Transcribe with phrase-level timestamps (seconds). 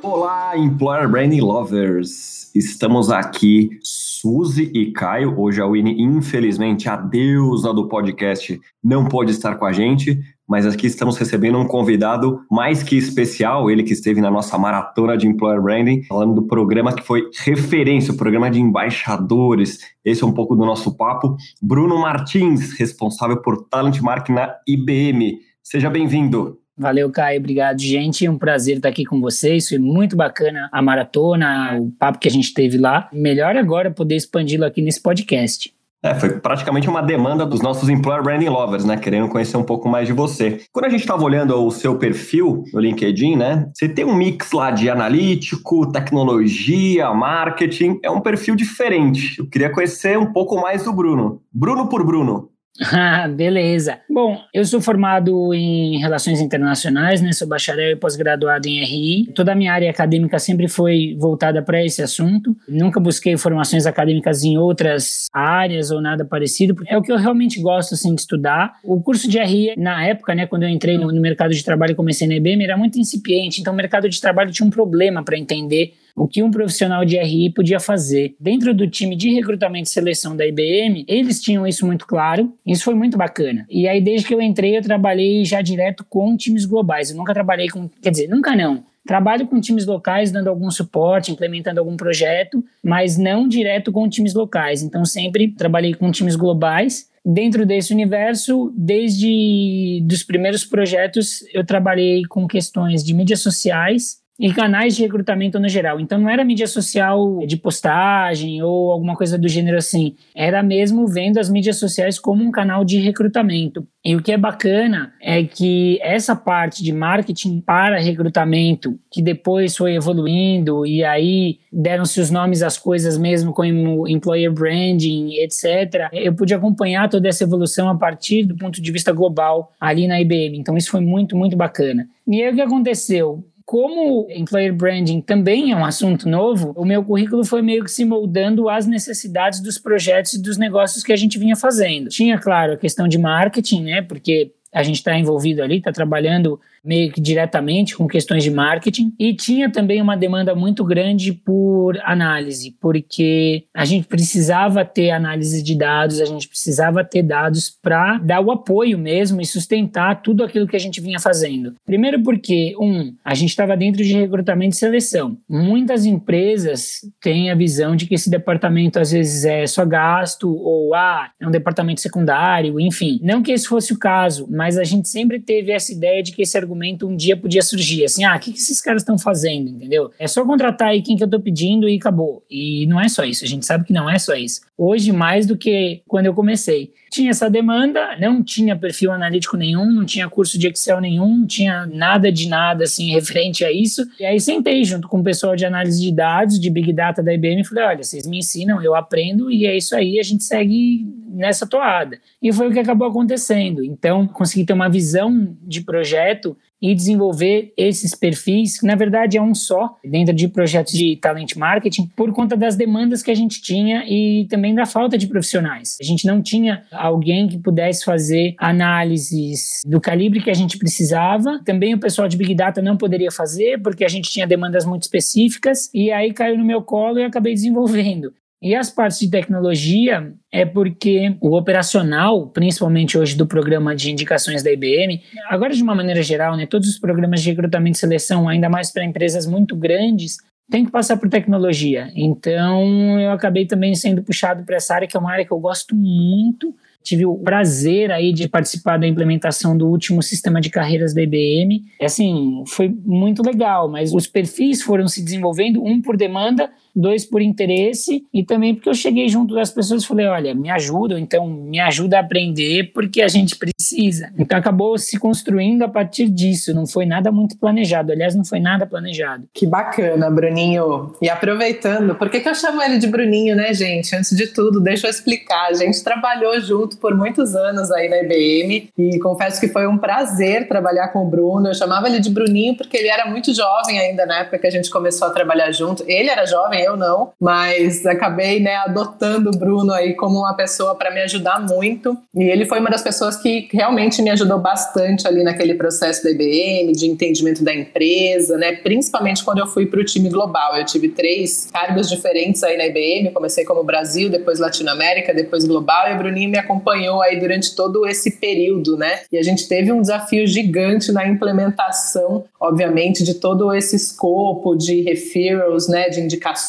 [0.00, 2.54] Olá, Employer Branding Lovers!
[2.54, 5.38] Estamos aqui, Suzy e Caio.
[5.38, 10.16] Hoje a Winnie, infelizmente, a deusa do podcast, não pôde estar com a gente,
[10.48, 15.16] mas aqui estamos recebendo um convidado mais que especial, ele que esteve na nossa maratona
[15.16, 19.80] de Employer Branding, falando do programa que foi referência, o programa de embaixadores.
[20.04, 21.36] Esse é um pouco do nosso papo.
[21.60, 25.38] Bruno Martins, responsável por Talent Marketing na IBM.
[25.60, 26.56] Seja bem-vindo.
[26.78, 27.40] Valeu, Caio.
[27.40, 28.28] Obrigado, gente.
[28.28, 29.68] Um prazer estar aqui com vocês.
[29.68, 33.08] Foi muito bacana a maratona, o papo que a gente teve lá.
[33.12, 35.74] Melhor agora poder expandi-lo aqui nesse podcast.
[36.00, 38.96] É, foi praticamente uma demanda dos nossos Employer Branding Lovers, né?
[38.96, 40.60] Querendo conhecer um pouco mais de você.
[40.72, 43.68] Quando a gente estava olhando o seu perfil no LinkedIn, né?
[43.74, 47.98] Você tem um mix lá de analítico, tecnologia, marketing.
[48.04, 49.40] É um perfil diferente.
[49.40, 51.42] Eu queria conhecer um pouco mais do Bruno.
[51.52, 52.48] Bruno por Bruno.
[52.80, 53.98] Ah, beleza.
[54.08, 57.32] Bom, eu sou formado em Relações Internacionais, né?
[57.32, 59.32] Sou bacharel e pós-graduado em RI.
[59.34, 62.56] Toda a minha área acadêmica sempre foi voltada para esse assunto.
[62.68, 67.16] Nunca busquei formações acadêmicas em outras áreas ou nada parecido, porque é o que eu
[67.16, 68.74] realmente gosto, assim, de estudar.
[68.84, 71.96] O curso de RI, na época, né, quando eu entrei no, mercado de trabalho e
[71.96, 73.60] comecei na era muito incipiente.
[73.60, 77.16] Então, o mercado de trabalho tinha um problema para entender o que um profissional de
[77.16, 78.34] RI podia fazer.
[78.40, 82.84] Dentro do time de recrutamento e seleção da IBM, eles tinham isso muito claro, isso
[82.84, 83.66] foi muito bacana.
[83.70, 87.10] E aí, desde que eu entrei, eu trabalhei já direto com times globais.
[87.10, 88.82] Eu nunca trabalhei com, quer dizer, nunca não.
[89.06, 94.34] Trabalho com times locais, dando algum suporte, implementando algum projeto, mas não direto com times
[94.34, 94.82] locais.
[94.82, 102.22] Então, sempre trabalhei com times globais dentro desse universo, desde dos primeiros projetos, eu trabalhei
[102.24, 105.98] com questões de mídias sociais, e canais de recrutamento no geral.
[105.98, 110.14] Então não era mídia social de postagem ou alguma coisa do gênero assim.
[110.34, 113.86] Era mesmo vendo as mídias sociais como um canal de recrutamento.
[114.04, 119.76] E o que é bacana é que essa parte de marketing para recrutamento, que depois
[119.76, 126.08] foi evoluindo e aí deram-se os nomes às coisas mesmo como employer branding, etc.
[126.12, 130.20] Eu pude acompanhar toda essa evolução a partir do ponto de vista global ali na
[130.20, 130.58] IBM.
[130.58, 132.08] Então isso foi muito, muito bacana.
[132.26, 133.44] E aí o que aconteceu?
[133.68, 138.02] Como employer branding também é um assunto novo, o meu currículo foi meio que se
[138.02, 142.08] moldando às necessidades dos projetos e dos negócios que a gente vinha fazendo.
[142.08, 144.00] Tinha, claro, a questão de marketing, né?
[144.00, 149.12] Porque a gente está envolvido ali, está trabalhando meio que diretamente com questões de marketing
[149.18, 155.62] e tinha também uma demanda muito grande por análise, porque a gente precisava ter análise
[155.62, 160.44] de dados, a gente precisava ter dados para dar o apoio mesmo e sustentar tudo
[160.44, 161.74] aquilo que a gente vinha fazendo.
[161.84, 165.36] Primeiro porque, um, a gente estava dentro de recrutamento e seleção.
[165.48, 170.94] Muitas empresas têm a visão de que esse departamento às vezes é só gasto ou
[170.94, 173.18] ah, é um departamento secundário, enfim.
[173.22, 176.42] Não que esse fosse o caso, mas a gente sempre teve essa ideia de que
[176.42, 179.68] esse argumento um dia podia surgir, assim, ah, o que, que esses caras estão fazendo,
[179.68, 180.10] entendeu?
[180.18, 182.42] É só contratar aí quem que eu tô pedindo e acabou.
[182.50, 184.60] E não é só isso, a gente sabe que não é só isso.
[184.76, 186.92] Hoje, mais do que quando eu comecei.
[187.10, 191.46] Tinha essa demanda, não tinha perfil analítico nenhum, não tinha curso de Excel nenhum, não
[191.46, 194.06] tinha nada de nada, assim, referente a isso.
[194.20, 197.32] E aí sentei junto com o pessoal de análise de dados, de Big Data da
[197.32, 200.44] IBM e falei, olha, vocês me ensinam, eu aprendo e é isso aí, a gente
[200.44, 202.18] segue nessa toada.
[202.42, 203.84] E foi o que acabou acontecendo.
[203.84, 209.42] Então, consegui ter uma visão de projeto e desenvolver esses perfis, que na verdade é
[209.42, 213.60] um só, dentro de projetos de talent marketing, por conta das demandas que a gente
[213.60, 215.96] tinha e também da falta de profissionais.
[216.00, 221.60] A gente não tinha alguém que pudesse fazer análises do calibre que a gente precisava.
[221.64, 225.02] Também o pessoal de Big Data não poderia fazer, porque a gente tinha demandas muito
[225.02, 228.32] específicas, e aí caiu no meu colo e acabei desenvolvendo.
[228.60, 234.64] E as partes de tecnologia é porque o operacional, principalmente hoje do programa de indicações
[234.64, 238.48] da IBM, agora de uma maneira geral, né, todos os programas de recrutamento e seleção,
[238.48, 240.38] ainda mais para empresas muito grandes,
[240.70, 242.10] tem que passar por tecnologia.
[242.14, 245.60] Então, eu acabei também sendo puxado para essa área, que é uma área que eu
[245.60, 251.14] gosto muito, tive o prazer aí de participar da implementação do último sistema de carreiras
[251.14, 251.84] da IBM.
[252.02, 257.40] Assim, foi muito legal, mas os perfis foram se desenvolvendo, um por demanda dois por
[257.40, 261.46] interesse e também porque eu cheguei junto das pessoas e falei, olha, me ajuda, então
[261.46, 264.32] me ajuda a aprender porque a gente precisa.
[264.38, 268.60] Então acabou se construindo a partir disso, não foi nada muito planejado, aliás, não foi
[268.60, 269.48] nada planejado.
[269.54, 271.14] Que bacana, Bruninho.
[271.22, 274.14] E aproveitando, por que, que eu chamo ele de Bruninho, né, gente?
[274.14, 275.68] Antes de tudo, deixa eu explicar.
[275.68, 279.98] A gente trabalhou junto por muitos anos aí na IBM e confesso que foi um
[279.98, 281.68] prazer trabalhar com o Bruno.
[281.68, 284.70] Eu chamava ele de Bruninho porque ele era muito jovem ainda na época que a
[284.70, 286.04] gente começou a trabalhar junto.
[286.06, 290.94] Ele era jovem, eu não, mas acabei né, adotando o Bruno aí como uma pessoa
[290.94, 292.16] para me ajudar muito.
[292.34, 296.30] E ele foi uma das pessoas que realmente me ajudou bastante ali naquele processo da
[296.30, 298.72] IBM, de entendimento da empresa, né?
[298.72, 300.76] Principalmente quando eu fui para o time global.
[300.76, 303.32] Eu tive três cargos diferentes aí na IBM.
[303.32, 306.08] Comecei como Brasil, depois Latinoamérica, depois global.
[306.08, 309.20] E o Bruninho me acompanhou aí durante todo esse período, né?
[309.32, 315.02] E a gente teve um desafio gigante na implementação, obviamente, de todo esse escopo de
[315.02, 316.08] referrals, né?
[316.08, 316.67] De indicações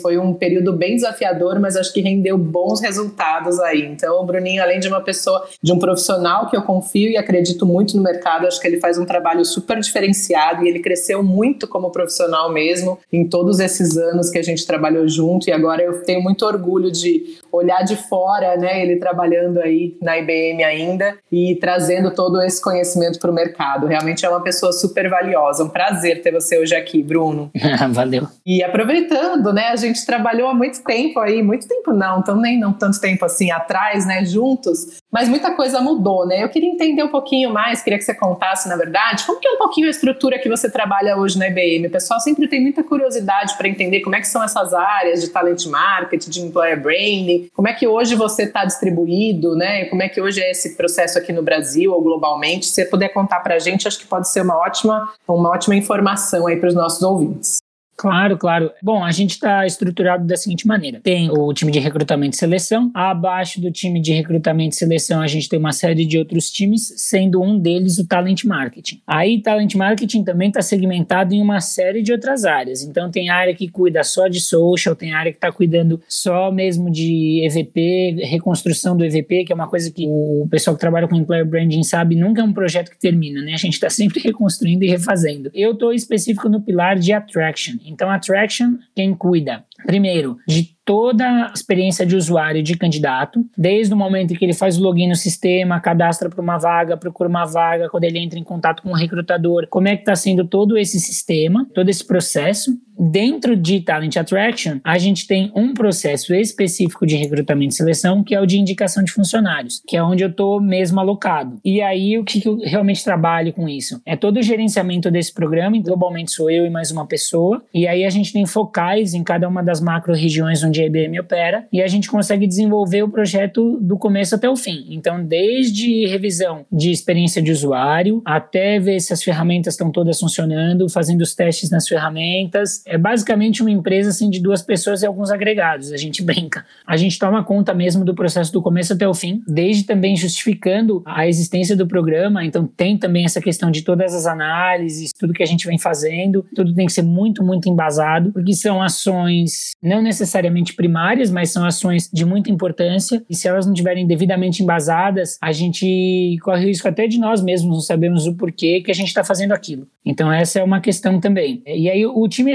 [0.00, 3.82] foi um período bem desafiador, mas acho que rendeu bons resultados aí.
[3.82, 7.66] Então, o Bruninho, além de uma pessoa, de um profissional que eu confio e acredito
[7.66, 11.66] muito no mercado, acho que ele faz um trabalho super diferenciado e ele cresceu muito
[11.66, 15.48] como profissional mesmo em todos esses anos que a gente trabalhou junto.
[15.48, 20.18] E agora eu tenho muito orgulho de olhar de fora, né, ele trabalhando aí na
[20.18, 23.86] IBM ainda e trazendo todo esse conhecimento para o mercado.
[23.86, 25.64] Realmente é uma pessoa super valiosa.
[25.64, 27.50] Um prazer ter você hoje aqui, Bruno.
[27.92, 28.26] Valeu.
[28.44, 29.68] E aproveitando né?
[29.68, 33.24] A gente trabalhou há muito tempo aí, muito tempo não, então nem não tanto tempo
[33.24, 34.24] assim atrás, né?
[34.24, 36.42] Juntos, mas muita coisa mudou, né?
[36.42, 39.52] Eu queria entender um pouquinho mais, queria que você contasse, na verdade, como que é
[39.52, 41.86] um pouquinho a estrutura que você trabalha hoje na IBM.
[41.86, 45.28] O pessoal sempre tem muita curiosidade para entender como é que são essas áreas de
[45.28, 49.86] talent marketing, de employer branding, como é que hoje você está distribuído, né?
[49.86, 52.66] Como é que hoje é esse processo aqui no Brasil ou globalmente.
[52.66, 55.74] Se você puder contar para a gente, acho que pode ser uma ótima, uma ótima
[55.74, 57.61] informação aí para os nossos ouvintes.
[57.96, 58.70] Claro, claro.
[58.82, 62.90] Bom, a gente está estruturado da seguinte maneira: tem o time de recrutamento e seleção,
[62.94, 66.92] abaixo do time de recrutamento e seleção a gente tem uma série de outros times,
[66.96, 69.00] sendo um deles o talent marketing.
[69.06, 72.82] Aí, talent marketing também está segmentado em uma série de outras áreas.
[72.82, 76.90] Então, tem área que cuida só de social, tem área que está cuidando só mesmo
[76.90, 81.16] de EVP, reconstrução do EVP, que é uma coisa que o pessoal que trabalha com
[81.16, 83.54] employer branding sabe, nunca é um projeto que termina, né?
[83.54, 85.50] A gente está sempre reconstruindo e refazendo.
[85.54, 87.74] Eu estou específico no pilar de attraction.
[87.92, 89.64] Então, attraction, quem cuida?
[89.84, 94.54] Primeiro, de toda a experiência de usuário de candidato, desde o momento em que ele
[94.54, 98.38] faz o login no sistema, cadastra para uma vaga, procura uma vaga, quando ele entra
[98.38, 102.04] em contato com o recrutador, como é que está sendo todo esse sistema, todo esse
[102.04, 102.72] processo.
[102.98, 108.34] Dentro de Talent Attraction, a gente tem um processo específico de recrutamento e seleção, que
[108.34, 111.58] é o de indicação de funcionários, que é onde eu estou mesmo alocado.
[111.64, 114.00] E aí, o que, que eu realmente trabalho com isso?
[114.04, 118.04] É todo o gerenciamento desse programa, globalmente sou eu e mais uma pessoa, e aí
[118.04, 121.86] a gente tem focais em cada uma das macro-regiões onde a IBM opera, e a
[121.86, 124.86] gente consegue desenvolver o projeto do começo até o fim.
[124.90, 130.88] Então, desde revisão de experiência de usuário, até ver se as ferramentas estão todas funcionando,
[130.88, 132.81] fazendo os testes nas ferramentas.
[132.86, 136.64] É basicamente uma empresa assim, de duas pessoas e alguns agregados, a gente brinca.
[136.86, 141.02] A gente toma conta mesmo do processo do começo até o fim, desde também justificando
[141.04, 145.42] a existência do programa, então tem também essa questão de todas as análises, tudo que
[145.42, 150.02] a gente vem fazendo, tudo tem que ser muito, muito embasado, porque são ações não
[150.02, 153.22] necessariamente primárias, mas são ações de muita importância.
[153.28, 157.42] E se elas não estiverem devidamente embasadas, a gente corre o risco até de nós
[157.42, 159.86] mesmos não sabemos o porquê que a gente está fazendo aquilo.
[160.04, 161.62] Então, essa é uma questão também.
[161.66, 162.54] E aí, o time é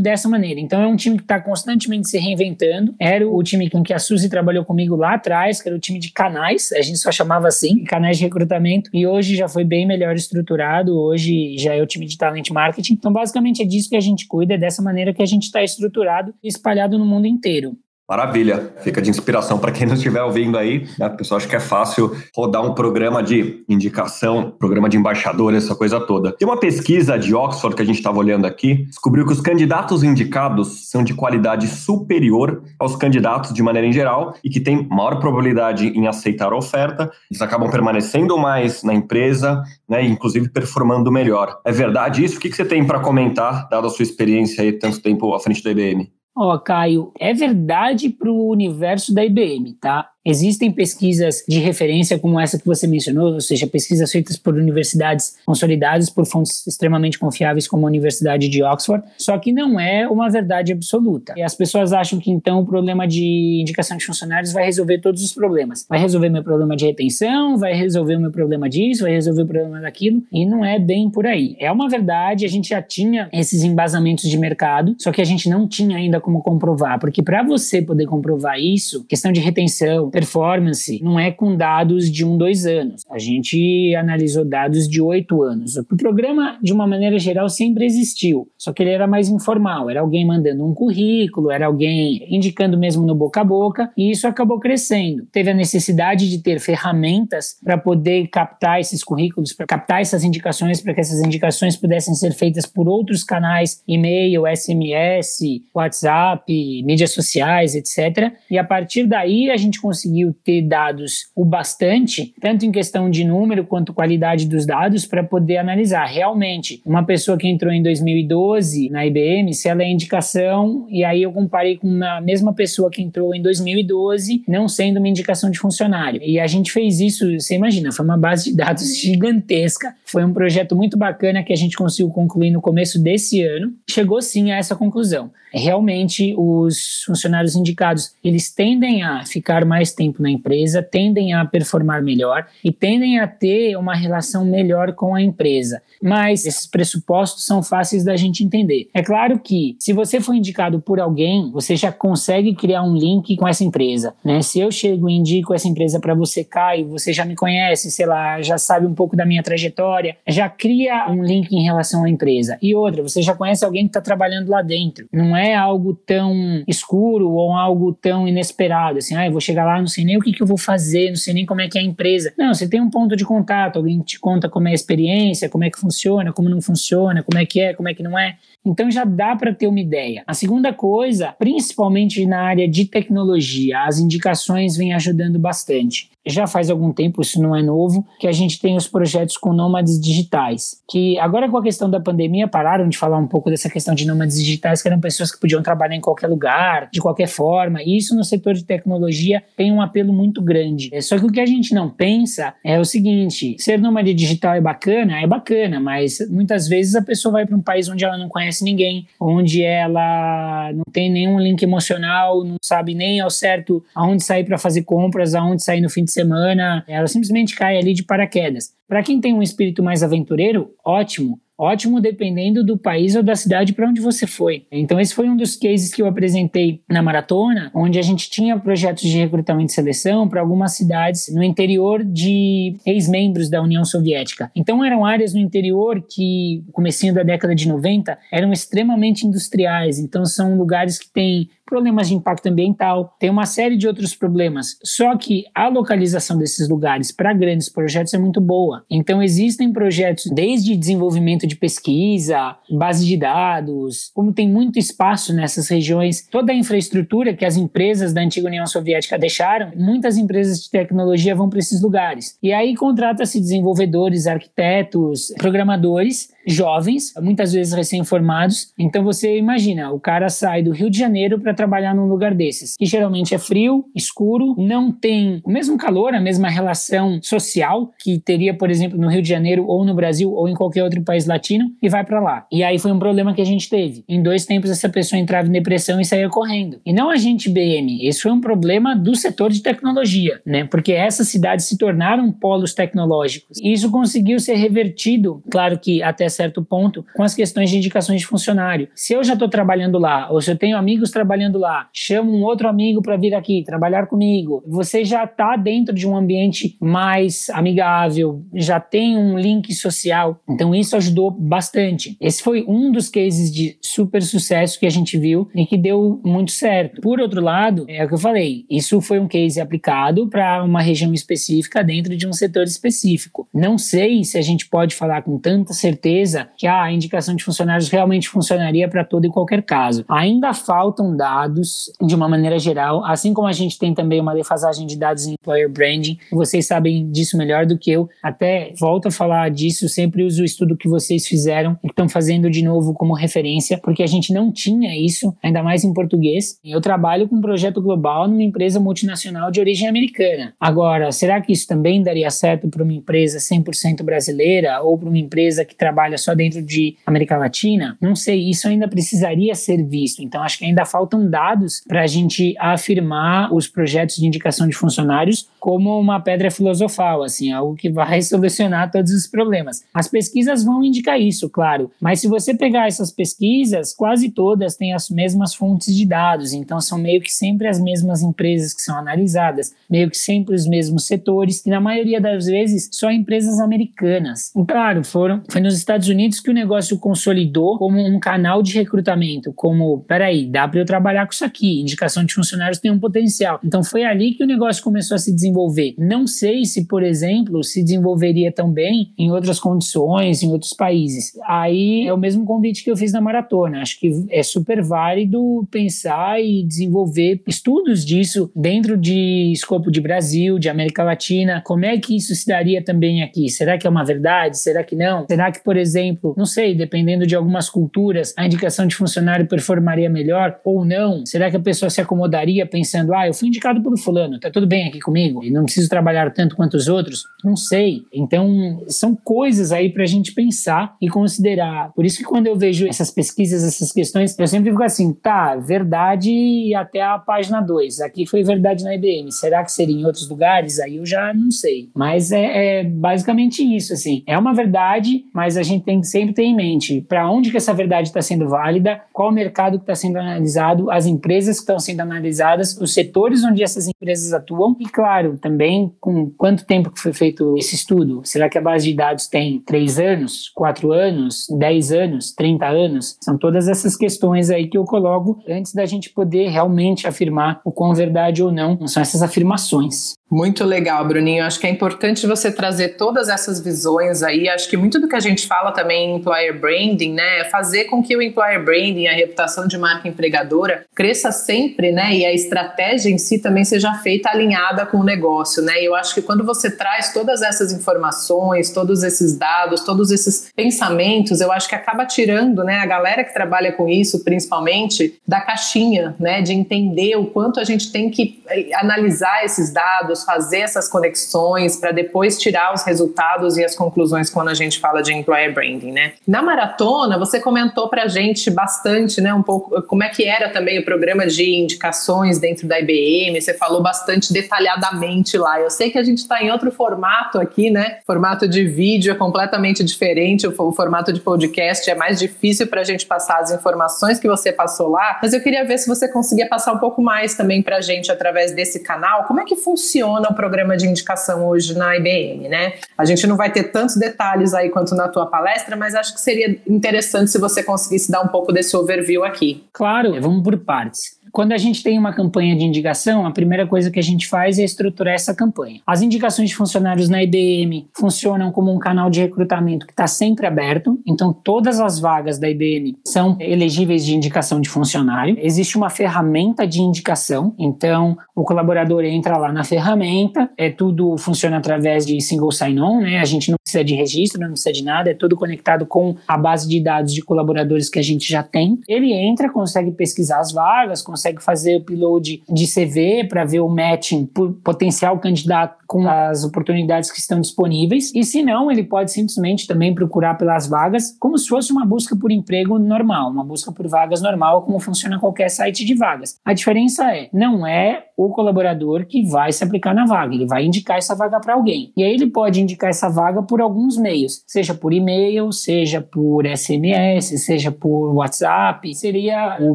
[0.00, 0.60] dessa maneira.
[0.60, 2.94] Então, é um time que está constantemente se reinventando.
[2.98, 5.98] Era o time com que a Suzy trabalhou comigo lá atrás, que era o time
[5.98, 8.90] de canais, a gente só chamava assim, canais de recrutamento.
[8.92, 10.98] E hoje já foi bem melhor estruturado.
[10.98, 12.94] Hoje já é o time de talent marketing.
[12.94, 15.62] Então, basicamente, é disso que a gente cuida, é dessa maneira que a gente está
[15.62, 17.76] estruturado e espalhado no mundo inteiro.
[18.12, 20.86] Maravilha, fica de inspiração para quem não estiver ouvindo aí.
[20.98, 21.06] Né?
[21.06, 25.74] O pessoal acha que é fácil rodar um programa de indicação, programa de embaixador, essa
[25.74, 26.30] coisa toda.
[26.36, 30.02] Tem uma pesquisa de Oxford que a gente estava olhando aqui, descobriu que os candidatos
[30.02, 35.18] indicados são de qualidade superior aos candidatos de maneira em geral e que têm maior
[35.18, 41.62] probabilidade em aceitar a oferta, eles acabam permanecendo mais na empresa, né, inclusive performando melhor.
[41.64, 42.36] É verdade isso?
[42.36, 45.64] O que, você tem para comentar, dada a sua experiência aí tanto tempo à frente
[45.64, 46.12] da IBM?
[46.34, 50.11] Ó, oh, Caio, é verdade para o universo da IBM, tá?
[50.24, 55.36] Existem pesquisas de referência como essa que você mencionou, ou seja, pesquisas feitas por universidades
[55.44, 60.30] consolidadas por fontes extremamente confiáveis como a Universidade de Oxford, só que não é uma
[60.30, 61.34] verdade absoluta.
[61.36, 65.24] E as pessoas acham que então o problema de indicação de funcionários vai resolver todos
[65.24, 65.84] os problemas.
[65.88, 69.46] Vai resolver meu problema de retenção, vai resolver o meu problema disso, vai resolver o
[69.46, 71.56] problema daquilo, e não é bem por aí.
[71.58, 75.48] É uma verdade, a gente já tinha esses embasamentos de mercado, só que a gente
[75.48, 81.00] não tinha ainda como comprovar, porque para você poder comprovar isso, questão de retenção, performance,
[81.02, 83.02] não é com dados de um, dois anos.
[83.10, 85.76] A gente analisou dados de oito anos.
[85.76, 89.90] O programa, de uma maneira geral, sempre existiu, só que ele era mais informal.
[89.90, 94.28] Era alguém mandando um currículo, era alguém indicando mesmo no boca a boca, e isso
[94.28, 95.26] acabou crescendo.
[95.32, 100.80] Teve a necessidade de ter ferramentas para poder captar esses currículos, para captar essas indicações,
[100.80, 106.44] para que essas indicações pudessem ser feitas por outros canais, e-mail, SMS, WhatsApp,
[106.84, 108.32] mídias sociais, etc.
[108.50, 110.01] E a partir daí a gente conseguiu
[110.44, 115.58] ter dados o bastante, tanto em questão de número quanto qualidade dos dados, para poder
[115.58, 121.04] analisar realmente uma pessoa que entrou em 2012 na IBM, se ela é indicação, e
[121.04, 125.50] aí eu comparei com a mesma pessoa que entrou em 2012, não sendo uma indicação
[125.50, 126.20] de funcionário.
[126.22, 130.34] E a gente fez isso, você imagina, foi uma base de dados gigantesca, foi um
[130.34, 133.72] projeto muito bacana que a gente conseguiu concluir no começo desse ano.
[133.88, 140.22] Chegou sim a essa conclusão realmente os funcionários indicados eles tendem a ficar mais tempo
[140.22, 145.22] na empresa, tendem a performar melhor e tendem a ter uma relação melhor com a
[145.22, 145.82] empresa.
[146.02, 148.88] Mas esses pressupostos são fáceis da gente entender.
[148.94, 153.36] É claro que se você for indicado por alguém, você já consegue criar um link
[153.36, 154.42] com essa empresa, né?
[154.42, 158.06] Se eu chego e indico essa empresa para você, Caio, você já me conhece, sei
[158.06, 162.10] lá, já sabe um pouco da minha trajetória, já cria um link em relação à
[162.10, 162.58] empresa.
[162.62, 165.06] E outra, você já conhece alguém que está trabalhando lá dentro.
[165.12, 169.78] Não é algo tão escuro ou algo tão inesperado, assim, ah, eu vou chegar lá,
[169.78, 171.78] não sei nem o que, que eu vou fazer, não sei nem como é que
[171.78, 172.32] é a empresa.
[172.38, 175.64] Não, você tem um ponto de contato, alguém te conta como é a experiência, como
[175.64, 178.36] é que funciona, como não funciona, como é que é, como é que não é.
[178.64, 180.22] Então já dá para ter uma ideia.
[180.26, 186.70] A segunda coisa, principalmente na área de tecnologia, as indicações vêm ajudando bastante já faz
[186.70, 190.80] algum tempo, isso não é novo, que a gente tem os projetos com nômades digitais,
[190.88, 194.06] que agora com a questão da pandemia pararam de falar um pouco dessa questão de
[194.06, 197.96] nômades digitais, que eram pessoas que podiam trabalhar em qualquer lugar, de qualquer forma, e
[197.96, 200.90] isso no setor de tecnologia tem um apelo muito grande.
[200.92, 204.54] É, só que o que a gente não pensa é o seguinte, ser nômade digital
[204.54, 205.20] é bacana?
[205.20, 208.64] É bacana, mas muitas vezes a pessoa vai para um país onde ela não conhece
[208.64, 214.44] ninguém, onde ela não tem nenhum link emocional, não sabe nem ao certo aonde sair
[214.44, 218.72] para fazer compras, aonde sair no fim de semana, ela simplesmente cai ali de paraquedas.
[218.88, 221.40] Para quem tem um espírito mais aventureiro, ótimo.
[221.62, 224.66] Ótimo dependendo do país ou da cidade para onde você foi.
[224.72, 228.58] Então, esse foi um dos cases que eu apresentei na maratona, onde a gente tinha
[228.58, 234.50] projetos de recrutamento e seleção para algumas cidades no interior de ex-membros da União Soviética.
[234.56, 240.00] Então, eram áreas no interior que, comecinho da década de 90, eram extremamente industriais.
[240.00, 244.76] Então, são lugares que têm problemas de impacto ambiental, tem uma série de outros problemas.
[244.84, 248.84] Só que a localização desses lugares para grandes projetos é muito boa.
[248.90, 255.68] Então existem projetos desde desenvolvimento de pesquisa, base de dados, como tem muito espaço nessas
[255.68, 260.70] regiões, toda a infraestrutura que as empresas da antiga União Soviética deixaram, muitas empresas de
[260.70, 262.36] tecnologia vão para esses lugares.
[262.42, 268.72] E aí contrata-se desenvolvedores, arquitetos, programadores jovens, muitas vezes recém-formados.
[268.78, 272.76] Então você imagina, o cara sai do Rio de Janeiro para trabalhar num lugar desses,
[272.76, 278.18] que geralmente é frio, escuro, não tem o mesmo calor, a mesma relação social que
[278.18, 281.26] teria, por exemplo, no Rio de Janeiro ou no Brasil ou em qualquer outro país
[281.26, 282.46] latino e vai para lá.
[282.50, 284.04] E aí foi um problema que a gente teve.
[284.08, 286.80] Em dois tempos essa pessoa entrava em depressão e saía correndo.
[286.84, 290.64] E não a gente BM, esse foi um problema do setor de tecnologia, né?
[290.64, 293.58] Porque essas cidades se tornaram polos tecnológicos.
[293.58, 298.20] E isso conseguiu ser revertido, claro que até certo ponto, com as questões de indicações
[298.20, 298.88] de funcionário.
[298.94, 302.42] Se eu já estou trabalhando lá, ou se eu tenho amigos trabalhando lá, chamo um
[302.42, 307.48] outro amigo para vir aqui trabalhar comigo, você já está dentro de um ambiente mais
[307.50, 310.40] amigável, já tem um link social.
[310.48, 312.16] Então isso ajudou bastante.
[312.20, 316.20] Esse foi um dos cases de super sucesso que a gente viu e que deu
[316.24, 317.00] muito certo.
[317.00, 320.80] Por outro lado, é o que eu falei, isso foi um case aplicado para uma
[320.80, 323.48] região específica dentro de um setor específico.
[323.52, 327.44] Não sei se a gente pode falar com tanta certeza certeza que a indicação de
[327.44, 330.04] funcionários realmente funcionaria para todo e qualquer caso.
[330.08, 334.86] Ainda faltam dados de uma maneira geral, assim como a gente tem também uma defasagem
[334.86, 336.18] de dados em employer branding.
[336.30, 338.08] Vocês sabem disso melhor do que eu.
[338.22, 342.50] Até volto a falar disso, sempre uso o estudo que vocês fizeram e estão fazendo
[342.50, 346.58] de novo como referência, porque a gente não tinha isso, ainda mais em português.
[346.64, 350.54] Eu trabalho com um projeto global numa empresa multinacional de origem americana.
[350.60, 355.18] Agora, será que isso também daria certo para uma empresa 100% brasileira ou para uma
[355.18, 357.96] empresa que trabalha só dentro de América Latina?
[358.00, 360.22] Não sei, isso ainda precisaria ser visto.
[360.22, 364.74] Então, acho que ainda faltam dados para a gente afirmar os projetos de indicação de
[364.74, 369.84] funcionários como uma pedra filosofal, assim, algo que vai solucionar todos os problemas.
[369.94, 374.92] As pesquisas vão indicar isso, claro, mas se você pegar essas pesquisas, quase todas têm
[374.92, 378.96] as mesmas fontes de dados, então são meio que sempre as mesmas empresas que são
[378.96, 384.52] analisadas, meio que sempre os mesmos setores, e na maioria das vezes só empresas americanas.
[384.56, 388.74] E claro, foram, foi nos Estados Unidos que o negócio consolidou como um canal de
[388.74, 392.98] recrutamento, como, peraí, dá para eu trabalhar com isso aqui, indicação de funcionários tem um
[392.98, 393.60] potencial.
[393.64, 395.94] Então foi ali que o negócio começou a se desenvolver.
[395.98, 401.32] Não sei se, por exemplo, se desenvolveria também em outras condições, em outros países.
[401.46, 403.80] Aí é o mesmo convite que eu fiz na maratona.
[403.80, 410.58] Acho que é super válido pensar e desenvolver estudos disso dentro de escopo de Brasil,
[410.58, 411.62] de América Latina.
[411.64, 413.48] Como é que isso se daria também aqui?
[413.48, 414.58] Será que é uma verdade?
[414.58, 415.26] Será que não?
[415.26, 415.91] Será que, por exemplo,
[416.36, 421.24] não sei, dependendo de algumas culturas, a indicação de funcionário performaria melhor ou não?
[421.26, 424.66] Será que a pessoa se acomodaria pensando, ah, eu fui indicado pelo fulano, tá tudo
[424.66, 427.24] bem aqui comigo e não preciso trabalhar tanto quanto os outros?
[427.44, 428.02] Não sei.
[428.12, 431.92] Então, são coisas aí para a gente pensar e considerar.
[431.94, 435.56] Por isso que quando eu vejo essas pesquisas, essas questões, eu sempre fico assim, tá,
[435.56, 438.00] verdade até a página 2.
[438.00, 439.30] Aqui foi verdade na IBM.
[439.30, 440.80] Será que seria em outros lugares?
[440.80, 441.90] Aí eu já não sei.
[441.94, 444.22] Mas é, é basicamente isso, assim.
[444.26, 447.56] É uma verdade, mas a gente tem que sempre ter em mente para onde que
[447.56, 451.62] essa verdade está sendo válida, qual o mercado que está sendo analisado, as empresas que
[451.62, 456.90] estão sendo analisadas, os setores onde essas empresas atuam e, claro, também com quanto tempo
[456.90, 458.20] que foi feito esse estudo.
[458.24, 463.16] Será que a base de dados tem três anos, quatro anos, dez anos, 30 anos?
[463.20, 467.72] São todas essas questões aí que eu coloco antes da gente poder realmente afirmar o
[467.72, 470.14] quão verdade ou não são essas afirmações.
[470.32, 471.44] Muito legal, Bruninho.
[471.44, 474.48] Acho que é importante você trazer todas essas visões aí.
[474.48, 477.84] Acho que muito do que a gente fala também em employer branding, né, é fazer
[477.84, 482.32] com que o employer branding, a reputação de marca empregadora, cresça sempre, né, e a
[482.32, 485.82] estratégia em si também seja feita alinhada com o negócio, né.
[485.82, 490.50] E eu acho que quando você traz todas essas informações, todos esses dados, todos esses
[490.56, 495.42] pensamentos, eu acho que acaba tirando, né, a galera que trabalha com isso, principalmente, da
[495.42, 500.58] caixinha, né, de entender o quanto a gente tem que eh, analisar esses dados fazer
[500.58, 505.12] essas conexões para depois tirar os resultados e as conclusões quando a gente fala de
[505.12, 506.12] employer branding, né?
[506.26, 510.48] Na maratona, você comentou para a gente bastante, né, um pouco como é que era
[510.50, 513.40] também o programa de indicações dentro da IBM.
[513.40, 515.60] Você falou bastante detalhadamente lá.
[515.60, 517.98] Eu sei que a gente está em outro formato aqui, né?
[518.06, 520.46] Formato de vídeo é completamente diferente.
[520.46, 524.52] O formato de podcast é mais difícil para a gente passar as informações que você
[524.52, 525.18] passou lá.
[525.22, 528.10] Mas eu queria ver se você conseguia passar um pouco mais também para a gente
[528.10, 529.24] através desse canal.
[529.24, 532.74] Como é que funciona funciona o programa de indicação hoje na IBM, né?
[532.96, 536.20] A gente não vai ter tantos detalhes aí quanto na tua palestra, mas acho que
[536.20, 539.64] seria interessante se você conseguisse dar um pouco desse overview aqui.
[539.72, 541.21] Claro, vamos por partes.
[541.32, 544.58] Quando a gente tem uma campanha de indicação, a primeira coisa que a gente faz
[544.58, 545.80] é estruturar essa campanha.
[545.86, 550.46] As indicações de funcionários na IBM funcionam como um canal de recrutamento que está sempre
[550.46, 555.38] aberto, então todas as vagas da IBM são elegíveis de indicação de funcionário.
[555.40, 561.56] Existe uma ferramenta de indicação, então o colaborador entra lá na ferramenta, é tudo funciona
[561.56, 563.20] através de single sign-on, né?
[563.20, 566.36] A gente não precisa de registro, não precisa de nada, é tudo conectado com a
[566.36, 568.78] base de dados de colaboradores que a gente já tem.
[568.86, 573.68] Ele entra, consegue pesquisar as vagas, consegue consegue fazer upload de CV para ver o
[573.68, 578.12] matching por potencial candidato com as oportunidades que estão disponíveis.
[578.14, 582.16] E se não, ele pode simplesmente também procurar pelas vagas, como se fosse uma busca
[582.16, 586.38] por emprego normal, uma busca por vagas normal, como funciona qualquer site de vagas.
[586.44, 590.64] A diferença é, não é o colaborador que vai se aplicar na vaga, ele vai
[590.64, 591.92] indicar essa vaga para alguém.
[591.96, 596.46] E aí ele pode indicar essa vaga por alguns meios, seja por e-mail, seja por
[596.46, 599.74] SMS, seja por WhatsApp, seria o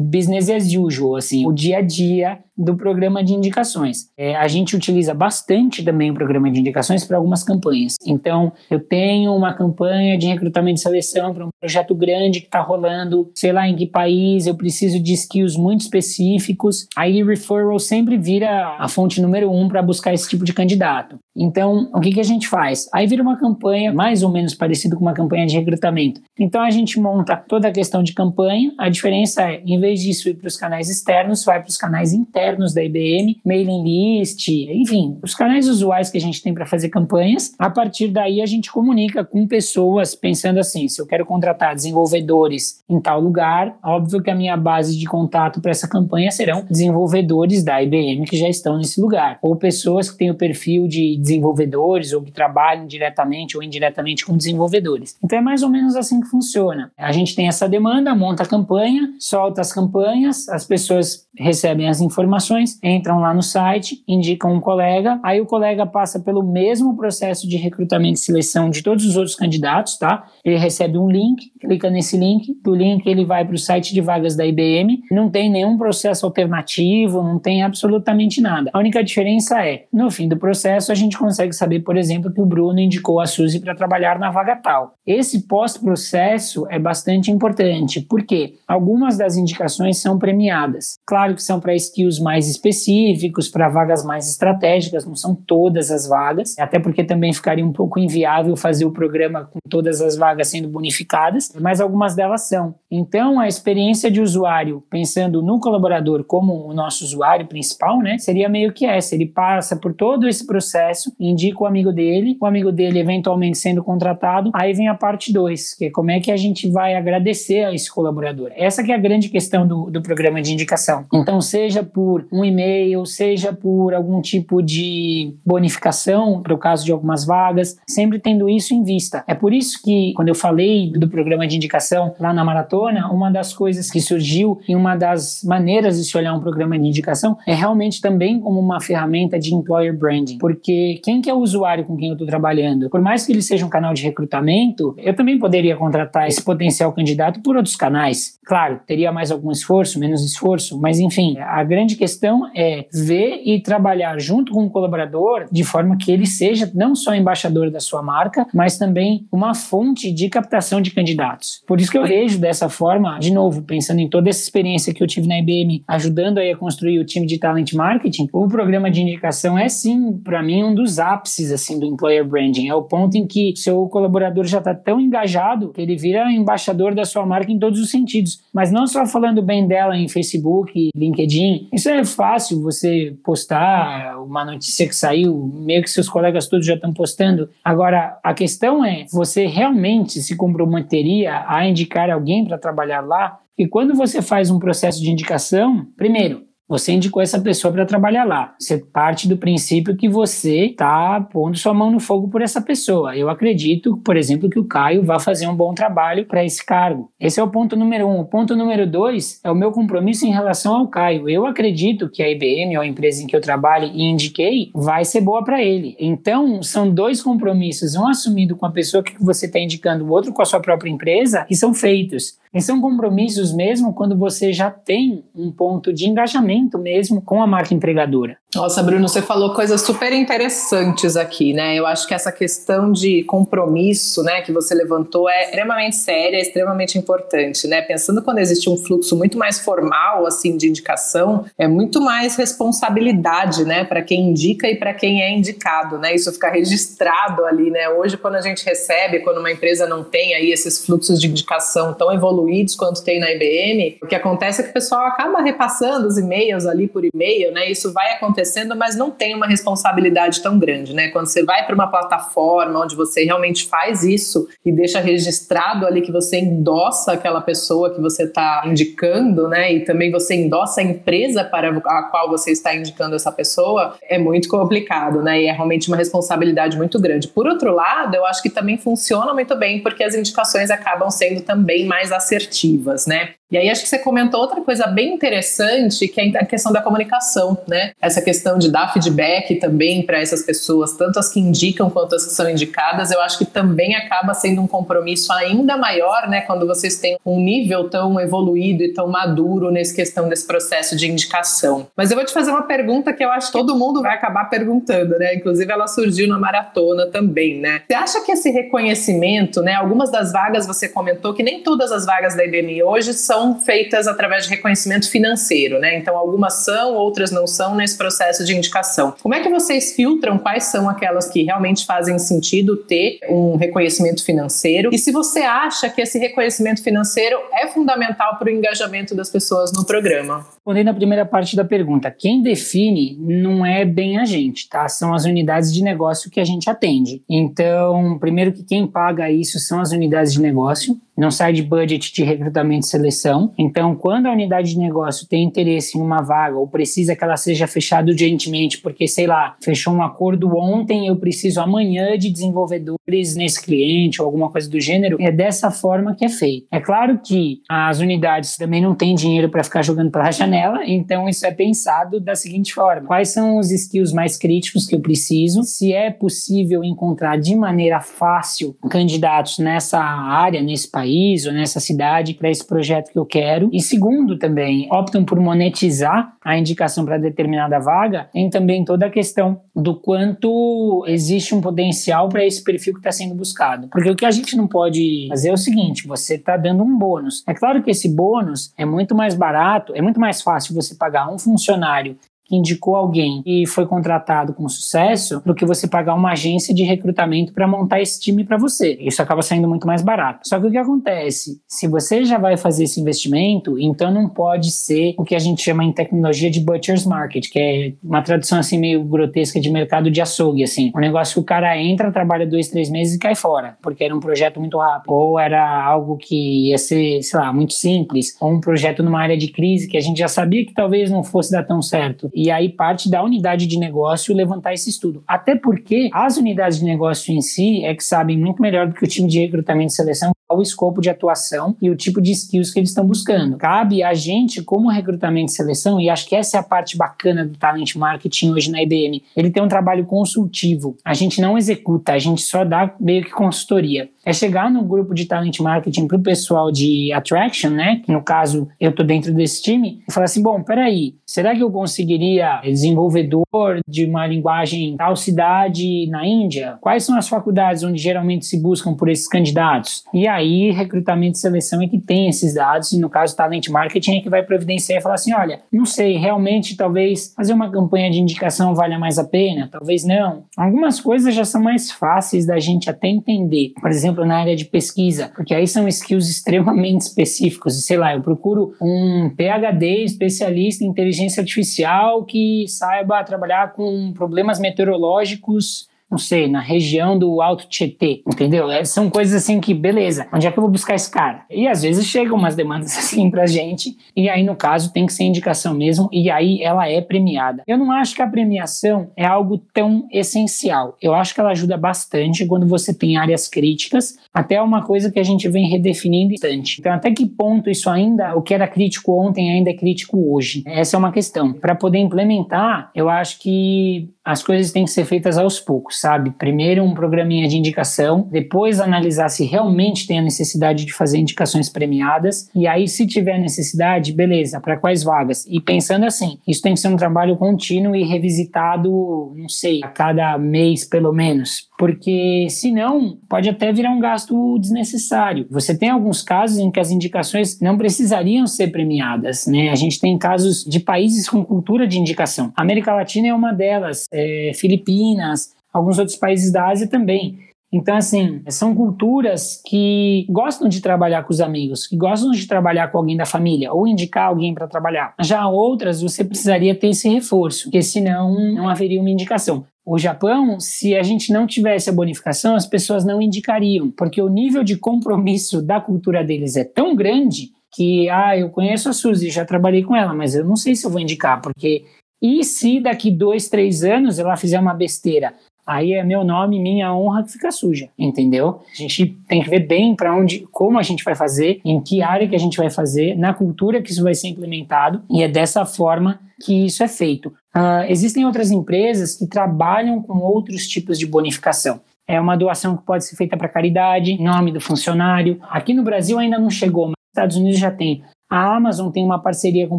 [0.00, 4.08] business as usual, assim assim, o dia a dia do programa de indicações.
[4.18, 7.94] É, a gente utiliza bastante também o programa de indicações para algumas campanhas.
[8.04, 12.60] Então, eu tenho uma campanha de recrutamento e seleção para um projeto grande que está
[12.60, 16.88] rolando, sei lá em que país, eu preciso de skills muito específicos.
[16.96, 21.16] Aí, referral sempre vira a fonte número um para buscar esse tipo de candidato.
[21.36, 22.88] Então, o que, que a gente faz?
[22.92, 26.20] Aí vira uma campanha mais ou menos parecida com uma campanha de recrutamento.
[26.36, 28.72] Então, a gente monta toda a questão de campanha.
[28.76, 32.12] A diferença é, em vez disso ir para os canais externos, vai para os canais
[32.12, 36.88] internos da IBM, mailing list, enfim, os canais usuais que a gente tem para fazer
[36.88, 37.54] campanhas.
[37.58, 42.82] A partir daí, a gente comunica com pessoas pensando assim: se eu quero contratar desenvolvedores
[42.88, 47.62] em tal lugar, óbvio que a minha base de contato para essa campanha serão desenvolvedores
[47.62, 52.12] da IBM que já estão nesse lugar, ou pessoas que têm o perfil de desenvolvedores
[52.12, 55.16] ou que trabalham diretamente ou indiretamente com desenvolvedores.
[55.22, 56.90] Então é mais ou menos assim que funciona.
[56.96, 61.88] A gente tem essa demanda, monta a campanha, solta as campanhas, as pessoas because recebem
[61.88, 66.96] as informações, entram lá no site, indicam um colega, aí o colega passa pelo mesmo
[66.96, 70.26] processo de recrutamento e seleção de todos os outros candidatos, tá?
[70.44, 74.00] Ele recebe um link, clica nesse link, do link ele vai para o site de
[74.00, 78.70] vagas da IBM, não tem nenhum processo alternativo, não tem absolutamente nada.
[78.72, 82.40] A única diferença é, no fim do processo, a gente consegue saber, por exemplo, que
[82.40, 84.94] o Bruno indicou a Suzy para trabalhar na vaga tal.
[85.06, 90.98] Esse pós-processo é bastante importante, porque algumas das indicações são premiadas.
[91.06, 96.08] Claro que são para skills mais específicos, para vagas mais estratégicas, não são todas as
[96.08, 100.48] vagas, até porque também ficaria um pouco inviável fazer o programa com todas as vagas
[100.48, 102.74] sendo bonificadas, mas algumas delas são.
[102.90, 108.48] Então, a experiência de usuário, pensando no colaborador como o nosso usuário principal, né, seria
[108.48, 112.72] meio que essa: ele passa por todo esse processo indica o amigo dele, o amigo
[112.72, 116.36] dele eventualmente sendo contratado, aí vem a parte 2, que é como é que a
[116.36, 118.50] gente vai agradecer a esse colaborador.
[118.54, 121.04] Essa que é a grande questão do, do programa de indicação.
[121.12, 126.92] Então, seja por um e-mail, seja por algum tipo de bonificação, para o caso de
[126.92, 129.24] algumas vagas, sempre tendo isso em vista.
[129.26, 133.30] É por isso que, quando eu falei do programa de indicação lá na maratona, uma
[133.30, 137.36] das coisas que surgiu e uma das maneiras de se olhar um programa de indicação
[137.46, 141.84] é realmente também como uma ferramenta de employer branding, porque quem que é o usuário
[141.84, 142.88] com quem eu estou trabalhando?
[142.90, 146.92] Por mais que ele seja um canal de recrutamento, eu também poderia contratar esse potencial
[146.92, 148.38] candidato por outros canais.
[148.44, 153.60] Claro, teria mais algum esforço, menos esforço, mas enfim, a grande questão é ver e
[153.60, 158.02] trabalhar junto com o colaborador de forma que ele seja não só embaixador da sua
[158.02, 161.62] marca, mas também uma fonte de captação de candidatos.
[161.66, 165.02] Por isso que eu vejo dessa forma, de novo, pensando em toda essa experiência que
[165.02, 168.90] eu tive na IBM, ajudando aí a construir o time de talent marketing, o programa
[168.90, 172.68] de indicação é sim, para mim, um dos ápices assim do employer branding.
[172.68, 176.94] É o ponto em que seu colaborador já está tão engajado que ele vira embaixador
[176.94, 178.40] da sua marca em todos os sentidos.
[178.52, 181.68] Mas não só falando bem dela em Facebook, LinkedIn.
[181.72, 186.74] Isso é fácil você postar uma notícia que saiu, meio que seus colegas todos já
[186.74, 187.48] estão postando.
[187.64, 193.38] Agora, a questão é, você realmente se comprometeria a indicar alguém para trabalhar lá?
[193.56, 198.24] E quando você faz um processo de indicação, primeiro, você indicou essa pessoa para trabalhar
[198.24, 198.54] lá.
[198.58, 203.16] Você parte do princípio que você está pondo sua mão no fogo por essa pessoa.
[203.16, 207.10] Eu acredito, por exemplo, que o Caio vai fazer um bom trabalho para esse cargo.
[207.18, 208.20] Esse é o ponto número um.
[208.20, 211.28] O ponto número dois é o meu compromisso em relação ao Caio.
[211.28, 215.04] Eu acredito que a IBM, ou a empresa em que eu trabalho e indiquei, vai
[215.04, 215.96] ser boa para ele.
[215.98, 220.32] Então, são dois compromissos, um assumido com a pessoa que você está indicando, o outro
[220.32, 222.36] com a sua própria empresa, que são feitos.
[222.54, 227.46] E são compromissos mesmo quando você já tem um ponto de engajamento mesmo com a
[227.46, 228.38] marca empregadora.
[228.54, 231.76] Nossa, Bruno, você falou coisas super interessantes aqui, né?
[231.76, 236.40] Eu acho que essa questão de compromisso, né, que você levantou é extremamente séria, é
[236.40, 237.82] extremamente importante, né?
[237.82, 243.64] Pensando quando existe um fluxo muito mais formal, assim, de indicação, é muito mais responsabilidade,
[243.66, 246.14] né, para quem indica e para quem é indicado, né?
[246.14, 247.90] Isso fica registrado ali, né?
[247.90, 251.92] Hoje, quando a gente recebe, quando uma empresa não tem aí esses fluxos de indicação
[251.92, 252.37] tão evoluídos
[252.76, 256.66] quanto tem na IBM, o que acontece é que o pessoal acaba repassando os e-mails
[256.66, 257.70] ali por e-mail, né?
[257.70, 261.08] Isso vai acontecendo, mas não tem uma responsabilidade tão grande, né?
[261.08, 266.00] Quando você vai para uma plataforma onde você realmente faz isso e deixa registrado ali
[266.00, 269.72] que você endossa aquela pessoa que você está indicando, né?
[269.72, 274.18] E também você endossa a empresa para a qual você está indicando essa pessoa, é
[274.18, 275.42] muito complicado, né?
[275.42, 277.28] E é realmente uma responsabilidade muito grande.
[277.28, 281.40] Por outro lado, eu acho que também funciona muito bem porque as indicações acabam sendo
[281.40, 283.34] também mais assertivas, né?
[283.50, 286.82] E aí acho que você comentou outra coisa bem interessante, que é a questão da
[286.82, 287.92] comunicação, né?
[287.98, 292.26] Essa questão de dar feedback também para essas pessoas, tanto as que indicam quanto as
[292.26, 296.66] que são indicadas, eu acho que também acaba sendo um compromisso ainda maior, né, quando
[296.66, 301.86] vocês têm um nível tão evoluído e tão maduro nessa questão desse processo de indicação.
[301.96, 304.44] Mas eu vou te fazer uma pergunta que eu acho que todo mundo vai acabar
[304.50, 305.34] perguntando, né?
[305.34, 307.80] Inclusive ela surgiu na maratona também, né?
[307.88, 312.04] Você acha que esse reconhecimento, né, algumas das vagas você comentou que nem todas as
[312.04, 315.96] vagas da IBM hoje são são feitas através de reconhecimento financeiro, né?
[315.96, 319.14] Então, algumas são, outras não são nesse processo de indicação.
[319.22, 324.24] Como é que vocês filtram quais são aquelas que realmente fazem sentido ter um reconhecimento
[324.24, 324.90] financeiro?
[324.92, 329.72] E se você acha que esse reconhecimento financeiro é fundamental para o engajamento das pessoas
[329.72, 330.44] no programa?
[330.54, 334.88] Respondendo a primeira parte da pergunta, quem define não é bem a gente, tá?
[334.88, 337.22] São as unidades de negócio que a gente atende.
[337.28, 342.14] Então, primeiro que quem paga isso são as unidades de negócio não sai de budget
[342.14, 343.27] de recrutamento e seleção.
[343.58, 347.36] Então, quando a unidade de negócio tem interesse em uma vaga ou precisa que ela
[347.36, 353.36] seja fechada urgentemente, porque, sei lá, fechou um acordo ontem, eu preciso amanhã de desenvolvedores
[353.36, 356.66] nesse cliente ou alguma coisa do gênero, é dessa forma que é feito.
[356.70, 361.28] É claro que as unidades também não têm dinheiro para ficar jogando pela janela, então
[361.28, 365.62] isso é pensado da seguinte forma: quais são os skills mais críticos que eu preciso?
[365.62, 372.34] Se é possível encontrar de maneira fácil candidatos nessa área, nesse país ou nessa cidade
[372.34, 373.68] para esse projeto que eu quero.
[373.72, 378.28] E segundo, também optam por monetizar a indicação para determinada vaga.
[378.32, 383.12] Tem também toda a questão do quanto existe um potencial para esse perfil que está
[383.12, 383.88] sendo buscado.
[383.88, 386.98] Porque o que a gente não pode fazer é o seguinte: você está dando um
[386.98, 387.44] bônus.
[387.46, 391.32] É claro que esse bônus é muito mais barato, é muito mais fácil você pagar
[391.32, 392.16] um funcionário
[392.48, 396.82] que indicou alguém e foi contratado com sucesso do que você pagar uma agência de
[396.82, 398.96] recrutamento para montar esse time para você.
[399.00, 400.48] Isso acaba saindo muito mais barato.
[400.48, 401.60] Só que o que acontece?
[401.68, 405.62] Se você já vai fazer esse investimento, então não pode ser o que a gente
[405.62, 410.10] chama em tecnologia de butcher's market, que é uma tradução assim meio grotesca de mercado
[410.10, 410.90] de açougue, assim.
[410.96, 414.16] Um negócio que o cara entra, trabalha dois, três meses e cai fora, porque era
[414.16, 415.12] um projeto muito rápido.
[415.12, 418.36] Ou era algo que ia ser, sei lá, muito simples.
[418.40, 421.22] Ou um projeto numa área de crise que a gente já sabia que talvez não
[421.22, 425.24] fosse dar tão certo e aí parte da unidade de negócio levantar esse estudo.
[425.26, 429.04] Até porque as unidades de negócio em si é que sabem muito melhor do que
[429.04, 432.70] o time de recrutamento e seleção o escopo de atuação e o tipo de skills
[432.72, 433.56] que eles estão buscando.
[433.56, 437.44] Cabe a gente, como recrutamento e seleção, e acho que essa é a parte bacana
[437.44, 440.96] do talent marketing hoje na IBM, ele tem um trabalho consultivo.
[441.04, 444.08] A gente não executa, a gente só dá meio que consultoria.
[444.24, 448.02] É chegar no grupo de talent marketing para o pessoal de attraction, né?
[448.04, 451.62] Que no caso eu tô dentro desse time, e falar assim: bom, peraí, será que
[451.62, 456.76] eu conseguiria desenvolvedor de uma linguagem tal cidade na Índia?
[456.80, 460.04] Quais são as faculdades onde geralmente se buscam por esses candidatos?
[460.12, 463.68] E aí aí recrutamento e seleção é que tem esses dados, e no caso talent
[463.68, 467.70] marketing é que vai providenciar e falar assim, olha, não sei, realmente talvez fazer uma
[467.70, 470.44] campanha de indicação valha mais a pena, talvez não.
[470.56, 474.64] Algumas coisas já são mais fáceis da gente até entender, por exemplo, na área de
[474.64, 480.88] pesquisa, porque aí são skills extremamente específicos, sei lá, eu procuro um PhD especialista em
[480.88, 488.22] inteligência artificial que saiba trabalhar com problemas meteorológicos não sei, na região do Alto Tietê,
[488.26, 488.70] entendeu?
[488.70, 491.44] É, são coisas assim que, beleza, onde é que eu vou buscar esse cara?
[491.50, 495.12] E às vezes chegam umas demandas assim pra gente, e aí no caso tem que
[495.12, 497.62] ser indicação mesmo, e aí ela é premiada.
[497.66, 500.96] Eu não acho que a premiação é algo tão essencial.
[501.00, 505.18] Eu acho que ela ajuda bastante quando você tem áreas críticas, até uma coisa que
[505.18, 506.80] a gente vem redefinindo bastante.
[506.80, 510.62] Então, até que ponto isso ainda, o que era crítico ontem, ainda é crítico hoje?
[510.66, 511.52] Essa é uma questão.
[511.52, 516.30] Para poder implementar, eu acho que as coisas têm que ser feitas aos poucos, sabe?
[516.30, 521.68] Primeiro um programinha de indicação, depois analisar se realmente tem a necessidade de fazer indicações
[521.68, 525.44] premiadas, e aí, se tiver necessidade, beleza, para quais vagas?
[525.46, 529.88] E pensando assim, isso tem que ser um trabalho contínuo e revisitado, não sei, a
[529.88, 535.46] cada mês pelo menos, porque senão pode até virar um gasto desnecessário.
[535.50, 539.70] Você tem alguns casos em que as indicações não precisariam ser premiadas, né?
[539.70, 542.52] A gente tem casos de países com cultura de indicação.
[542.56, 547.38] América Latina é uma delas é, Filipinas, alguns outros países da Ásia também.
[547.70, 552.88] Então, assim, são culturas que gostam de trabalhar com os amigos, que gostam de trabalhar
[552.88, 555.14] com alguém da família ou indicar alguém para trabalhar.
[555.20, 559.66] Já outras, você precisaria ter esse reforço, porque senão não haveria uma indicação.
[559.84, 564.28] O Japão, se a gente não tivesse a bonificação, as pessoas não indicariam, porque o
[564.28, 569.28] nível de compromisso da cultura deles é tão grande que, ah, eu conheço a Suzy,
[569.28, 571.84] já trabalhei com ela, mas eu não sei se eu vou indicar, porque
[572.20, 575.34] e se daqui dois, três anos ela fizer uma besteira?
[575.68, 578.62] Aí é meu nome, minha honra que fica suja, entendeu?
[578.72, 582.02] A gente tem que ver bem para onde, como a gente vai fazer, em que
[582.02, 585.28] área que a gente vai fazer, na cultura que isso vai ser implementado, e é
[585.28, 587.28] dessa forma que isso é feito.
[587.54, 591.80] Uh, existem outras empresas que trabalham com outros tipos de bonificação.
[592.06, 595.38] É uma doação que pode ser feita para caridade, nome do funcionário.
[595.50, 598.02] Aqui no Brasil ainda não chegou, mas nos Estados Unidos já tem.
[598.30, 599.78] A Amazon tem uma parceria com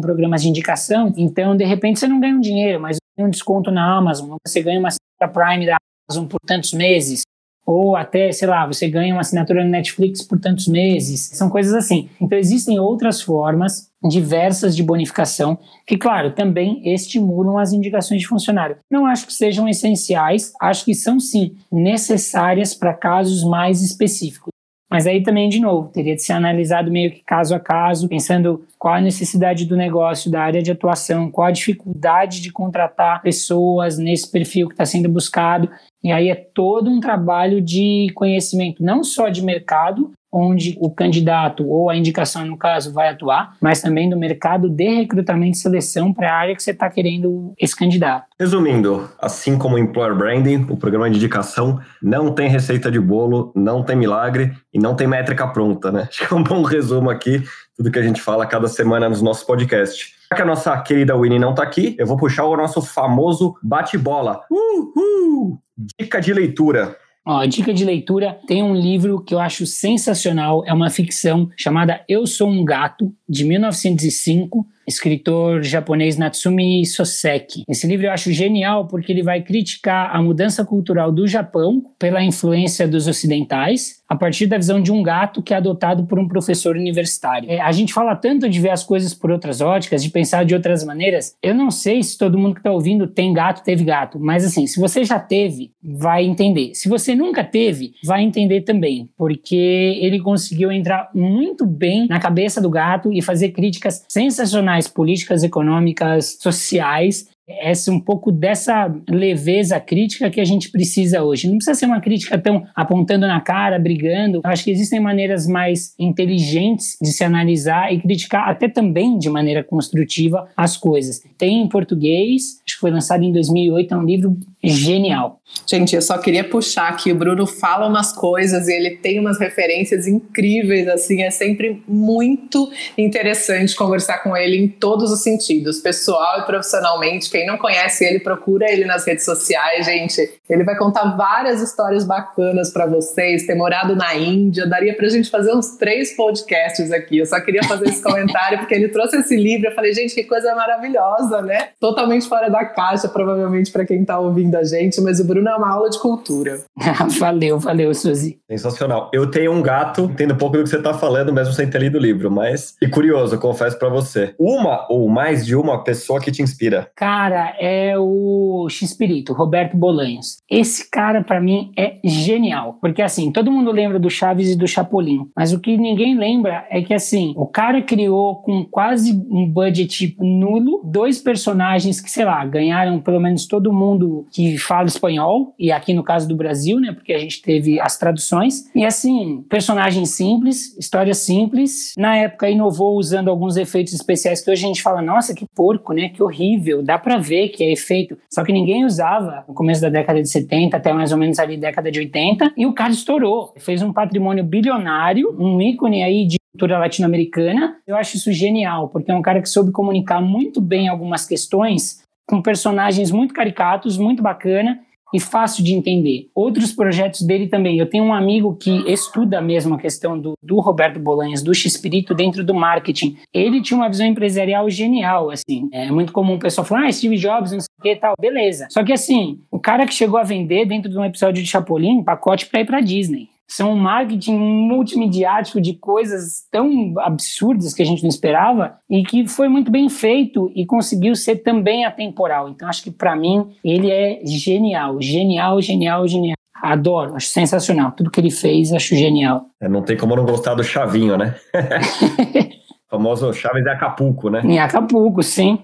[0.00, 3.70] programas de indicação, então de repente você não ganha um dinheiro, mas tem um desconto
[3.70, 5.76] na Amazon, você ganha uma assinatura Prime da
[6.08, 7.22] Amazon por tantos meses,
[7.66, 11.30] ou até, sei lá, você ganha uma assinatura no Netflix por tantos meses.
[11.34, 12.08] São coisas assim.
[12.20, 18.78] Então existem outras formas diversas de bonificação que, claro, também estimulam as indicações de funcionário.
[18.90, 24.50] Não acho que sejam essenciais, acho que são sim necessárias para casos mais específicos.
[24.90, 28.66] Mas aí também, de novo, teria de ser analisado meio que caso a caso, pensando
[28.76, 33.98] qual a necessidade do negócio, da área de atuação, qual a dificuldade de contratar pessoas
[33.98, 35.70] nesse perfil que está sendo buscado.
[36.02, 41.68] E aí é todo um trabalho de conhecimento, não só de mercado, onde o candidato
[41.68, 46.12] ou a indicação, no caso, vai atuar, mas também do mercado de recrutamento e seleção
[46.12, 48.26] para a área que você está querendo esse candidato.
[48.38, 53.52] Resumindo, assim como o Employer Branding, o programa de indicação não tem receita de bolo,
[53.54, 56.06] não tem milagre e não tem métrica pronta, né?
[56.10, 57.42] Acho que é um bom resumo aqui,
[57.76, 60.14] tudo que a gente fala cada semana nos nossos podcasts.
[60.30, 63.56] Já que a nossa querida Winnie não está aqui, eu vou puxar o nosso famoso
[63.62, 64.42] bate-bola.
[64.50, 65.58] Uhul!
[65.98, 66.96] Dica de leitura.
[67.30, 72.04] Ó, dica de leitura: tem um livro que eu acho sensacional, é uma ficção chamada
[72.08, 77.62] Eu Sou um Gato, de 1905 escritor japonês Natsumi Soseki.
[77.68, 82.22] Esse livro eu acho genial porque ele vai criticar a mudança cultural do Japão pela
[82.22, 86.26] influência dos ocidentais, a partir da visão de um gato que é adotado por um
[86.26, 87.48] professor universitário.
[87.48, 90.52] É, a gente fala tanto de ver as coisas por outras óticas, de pensar de
[90.52, 91.36] outras maneiras.
[91.40, 94.66] Eu não sei se todo mundo que está ouvindo tem gato, teve gato, mas assim,
[94.66, 96.74] se você já teve, vai entender.
[96.74, 102.60] Se você nunca teve, vai entender também, porque ele conseguiu entrar muito bem na cabeça
[102.60, 110.30] do gato e fazer críticas sensacionais políticas econômicas, sociais essa um pouco dessa leveza crítica
[110.30, 111.48] que a gente precisa hoje.
[111.48, 114.40] Não precisa ser uma crítica tão apontando na cara, brigando.
[114.44, 119.28] Eu acho que existem maneiras mais inteligentes de se analisar e criticar até também de
[119.28, 121.22] maneira construtiva as coisas.
[121.36, 125.40] Tem em português, acho que foi lançado em 2008, é um livro genial.
[125.66, 129.38] Gente, eu só queria puxar que o Bruno fala umas coisas e ele tem umas
[129.38, 136.40] referências incríveis, assim, é sempre muito interessante conversar com ele em todos os sentidos, pessoal
[136.40, 140.40] e profissionalmente, quem não conhece ele, procura ele nas redes sociais, gente.
[140.48, 143.46] Ele vai contar várias histórias bacanas para vocês.
[143.46, 147.18] Ter morado na Índia, daria pra gente fazer uns três podcasts aqui.
[147.18, 149.68] Eu só queria fazer esse comentário porque ele trouxe esse livro.
[149.68, 151.68] Eu falei, gente, que coisa maravilhosa, né?
[151.78, 155.56] Totalmente fora da caixa, provavelmente, para quem tá ouvindo a gente, mas o Bruno é
[155.56, 156.60] uma aula de cultura.
[157.18, 158.38] valeu, valeu, Suzy.
[158.50, 159.10] Sensacional.
[159.12, 161.80] Eu tenho um gato, entendo um pouco do que você tá falando, mesmo sem ter
[161.80, 162.74] lido o livro, mas.
[162.80, 164.34] E curioso, confesso para você.
[164.38, 166.90] Uma ou mais de uma pessoa que te inspira?
[166.94, 170.38] Cara, é o X-Espírito, Roberto Bolanhos.
[170.50, 172.78] Esse cara, para mim, é genial.
[172.80, 175.28] Porque, assim, todo mundo lembra do Chaves e do Chapolin.
[175.36, 180.16] Mas o que ninguém lembra é que, assim, o cara criou com quase um budget
[180.18, 185.54] nulo dois personagens que, sei lá, ganharam pelo menos todo mundo que fala espanhol.
[185.58, 186.92] E aqui no caso do Brasil, né?
[186.92, 188.70] Porque a gente teve as traduções.
[188.74, 191.94] E, assim, personagens simples, história simples.
[191.96, 195.92] Na época, inovou usando alguns efeitos especiais que hoje a gente fala, nossa, que porco,
[195.92, 196.08] né?
[196.08, 196.82] Que horrível.
[196.82, 198.16] Dá pra ver que é efeito.
[198.32, 201.56] Só que ninguém usava no começo da década de 70 até mais ou menos ali
[201.56, 203.52] década de 80 e o cara estourou.
[203.58, 207.76] Fez um patrimônio bilionário, um ícone aí de cultura latino-americana.
[207.86, 212.02] Eu acho isso genial, porque é um cara que soube comunicar muito bem algumas questões
[212.30, 214.78] com personagens muito caricatos, muito bacana
[215.12, 216.30] e fácil de entender.
[216.32, 217.76] Outros projetos dele também.
[217.76, 222.14] Eu tenho um amigo que estuda mesmo a questão do, do Roberto Bolanhas, do X-Espírito
[222.14, 223.16] dentro do marketing.
[223.34, 225.68] Ele tinha uma visão empresarial genial, assim.
[225.72, 228.68] É muito comum o pessoal falar, ah, Steve Jobs, não sei o que tal, beleza.
[228.70, 232.04] Só que assim, o cara que chegou a vender dentro de um episódio de Chapolin,
[232.04, 237.84] pacote para ir para Disney são um marketing multimediático de coisas tão absurdas que a
[237.84, 242.48] gente não esperava e que foi muito bem feito e conseguiu ser também atemporal.
[242.48, 246.36] Então acho que para mim ele é genial, genial, genial, genial.
[246.62, 247.90] Adoro, acho sensacional.
[247.90, 249.46] Tudo que ele fez, acho genial.
[249.60, 251.34] É, não tem como não gostar do Chavinho, né?
[252.86, 254.42] o famoso Chaves de Acapulco, né?
[254.44, 255.58] Em Acapulco, sim.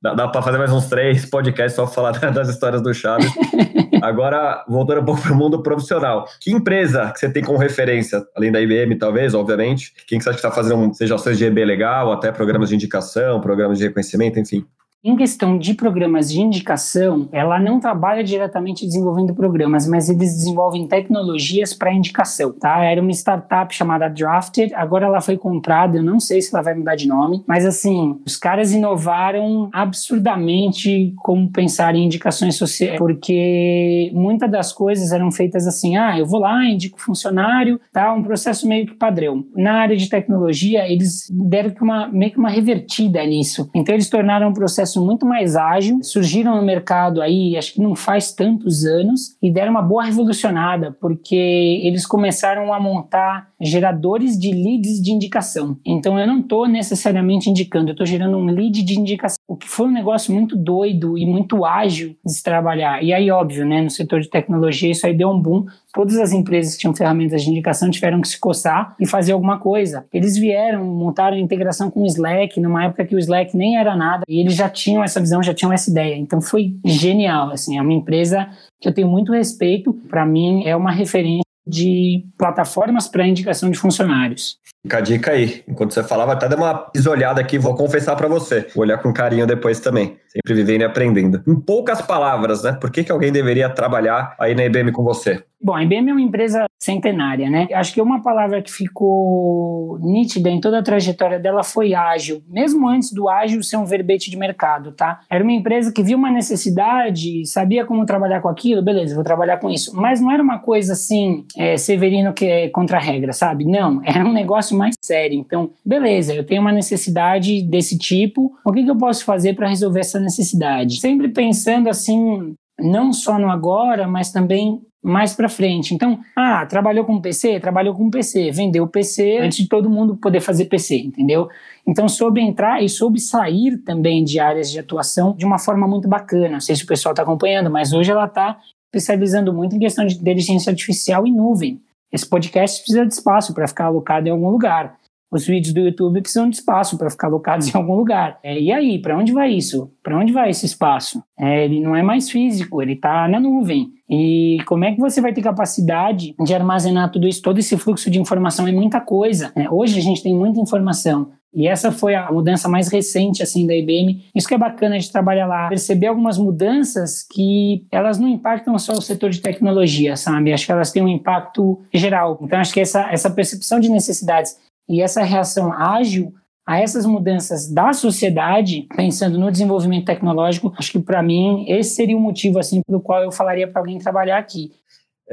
[0.00, 3.32] Dá, dá para fazer mais uns três podcasts só falar das histórias do Chaves.
[4.02, 6.26] Agora, voltando um pouco para o mundo profissional.
[6.40, 9.92] Que empresa que você tem como referência, além da IBM, talvez, obviamente?
[10.06, 12.74] Quem que você acha que está fazendo, seja ações de EB legal, até programas de
[12.74, 14.66] indicação, programas de reconhecimento, enfim?
[15.04, 20.86] Em questão de programas de indicação, ela não trabalha diretamente desenvolvendo programas, mas eles desenvolvem
[20.86, 22.84] tecnologias para indicação, tá?
[22.84, 26.74] Era uma startup chamada Drafted, agora ela foi comprada, eu não sei se ela vai
[26.76, 34.08] mudar de nome, mas assim, os caras inovaram absurdamente como pensar em indicações sociais, porque
[34.14, 38.14] muitas das coisas eram feitas assim, ah, eu vou lá, indico funcionário, tá?
[38.14, 39.44] Um processo meio que padrão.
[39.56, 43.68] Na área de tecnologia, eles deram uma, meio que uma revertida nisso.
[43.74, 47.80] Então eles tornaram um processo processo muito mais ágil, surgiram no mercado aí, acho que
[47.80, 54.38] não faz tantos anos, e deram uma boa revolucionada, porque eles começaram a montar geradores
[54.38, 55.76] de leads de indicação.
[55.86, 59.68] Então eu não estou necessariamente indicando, eu estou gerando um lead de indicação, o que
[59.68, 63.02] foi um negócio muito doido e muito ágil de se trabalhar.
[63.02, 65.66] E aí, óbvio, né, no setor de tecnologia isso aí deu um boom.
[65.92, 69.58] Todas as empresas que tinham ferramentas de indicação tiveram que se coçar e fazer alguma
[69.58, 70.06] coisa.
[70.12, 74.22] Eles vieram, montaram integração com o Slack, numa época que o Slack nem era nada,
[74.26, 76.16] e eles já tinham essa visão, já tinham essa ideia.
[76.16, 78.48] Então foi genial, assim, é uma empresa
[78.80, 83.78] que eu tenho muito respeito, para mim é uma referência de plataformas para indicação de
[83.78, 84.58] funcionários.
[84.84, 85.62] Fica a dica aí.
[85.68, 88.66] Enquanto você falava, até dei uma pisolhada aqui, vou confessar para você.
[88.74, 90.18] Vou olhar com carinho depois também.
[90.26, 91.40] Sempre vivendo e aprendendo.
[91.46, 92.72] Em poucas palavras, né?
[92.72, 95.44] Por que, que alguém deveria trabalhar aí na IBM com você?
[95.64, 97.68] Bom, a IBM é uma empresa centenária, né?
[97.72, 102.88] Acho que uma palavra que ficou nítida em toda a trajetória dela foi ágil, mesmo
[102.88, 105.20] antes do ágil ser um verbete de mercado, tá?
[105.30, 109.58] Era uma empresa que viu uma necessidade, sabia como trabalhar com aquilo, beleza, vou trabalhar
[109.58, 109.94] com isso.
[109.94, 113.64] Mas não era uma coisa assim, é, Severino que é contra a regra, sabe?
[113.64, 115.38] Não, era um negócio mais sério.
[115.38, 119.68] Então, beleza, eu tenho uma necessidade desse tipo, o que, que eu posso fazer para
[119.68, 121.00] resolver essa necessidade?
[121.00, 125.94] Sempre pensando assim, não só no agora, mas também mais para frente.
[125.94, 127.58] Então, ah, trabalhou com PC?
[127.58, 131.48] Trabalhou com PC, vendeu PC antes de todo mundo poder fazer PC, entendeu?
[131.84, 136.08] Então, soube entrar e soube sair também de áreas de atuação de uma forma muito
[136.08, 136.50] bacana.
[136.50, 140.06] Não sei se o pessoal está acompanhando, mas hoje ela está especializando muito em questão
[140.06, 141.80] de inteligência artificial e nuvem.
[142.12, 144.96] Esse podcast precisa de espaço para ficar alocado em algum lugar.
[145.32, 148.38] Os vídeos do YouTube precisam de espaço para ficar alocados em algum lugar.
[148.42, 149.90] É, e aí, para onde vai isso?
[150.02, 151.22] Para onde vai esse espaço?
[151.40, 153.88] É, ele não é mais físico, ele está na nuvem.
[154.10, 157.40] E como é que você vai ter capacidade de armazenar tudo isso?
[157.40, 159.50] Todo esse fluxo de informação é muita coisa.
[159.56, 159.66] Né?
[159.70, 161.30] Hoje a gente tem muita informação.
[161.54, 164.24] E essa foi a mudança mais recente assim da IBM.
[164.34, 168.94] Isso que é bacana de trabalhar lá, perceber algumas mudanças que elas não impactam só
[168.94, 170.52] o setor de tecnologia, sabe?
[170.52, 172.38] Acho que elas têm um impacto geral.
[172.42, 174.56] Então acho que essa essa percepção de necessidades
[174.88, 176.32] e essa reação ágil
[176.66, 182.16] a essas mudanças da sociedade, pensando no desenvolvimento tecnológico, acho que para mim esse seria
[182.16, 184.72] o motivo assim pelo qual eu falaria para alguém trabalhar aqui.